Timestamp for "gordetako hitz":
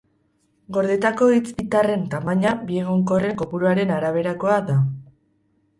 0.77-1.51